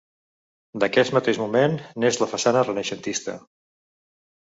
[0.83, 3.37] D'aquest mateix moment n'és la façana renaixentista.